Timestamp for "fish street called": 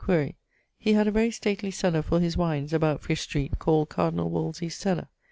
3.03-3.89